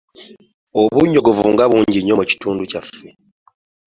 Obunyogovu 0.81 1.45
nga 1.53 1.65
bungi 1.71 1.99
nnyo 2.01 2.15
mu 2.19 2.25
kitundu 2.31 2.61
kyaffe. 2.71 3.07